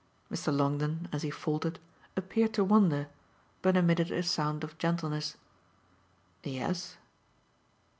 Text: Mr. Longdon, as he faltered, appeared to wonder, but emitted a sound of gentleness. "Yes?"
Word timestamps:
Mr. 0.31 0.51
Longdon, 0.51 1.07
as 1.11 1.21
he 1.21 1.29
faltered, 1.29 1.77
appeared 2.17 2.55
to 2.55 2.63
wonder, 2.63 3.07
but 3.61 3.77
emitted 3.77 4.09
a 4.11 4.23
sound 4.23 4.63
of 4.63 4.75
gentleness. 4.79 5.37
"Yes?" 6.43 6.97